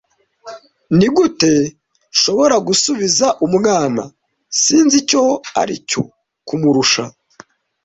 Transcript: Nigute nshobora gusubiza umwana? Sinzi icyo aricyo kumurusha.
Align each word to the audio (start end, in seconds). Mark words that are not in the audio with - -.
Nigute 0.97 1.51
nshobora 2.15 2.55
gusubiza 2.67 3.27
umwana? 3.45 4.01
Sinzi 4.61 4.95
icyo 5.01 5.23
aricyo 5.61 6.01
kumurusha. 6.47 7.03